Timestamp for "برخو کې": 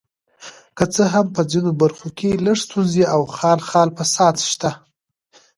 1.81-2.29